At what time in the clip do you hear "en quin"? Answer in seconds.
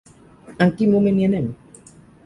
0.65-0.95